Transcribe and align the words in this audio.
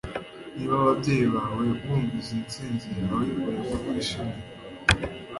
Niba 0.55 0.73
ababyeyi 0.81 1.25
bawe 1.35 1.65
bumvise 1.83 2.29
intsinzi 2.39 2.87
yawe, 2.97 3.23
bari 3.39 3.61
kukwishimira 3.67 4.39